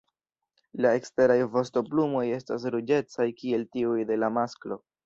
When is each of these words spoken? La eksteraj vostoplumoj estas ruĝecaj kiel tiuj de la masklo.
La 0.85 0.93
eksteraj 0.99 1.35
vostoplumoj 1.57 2.25
estas 2.41 2.67
ruĝecaj 2.77 3.31
kiel 3.45 3.71
tiuj 3.79 4.13
de 4.13 4.21
la 4.25 4.37
masklo. 4.43 4.85